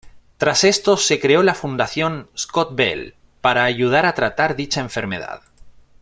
[0.39, 5.43] Tras esto se creó la fundación Scott Bell para ayudar a tratar dicha enfermedad.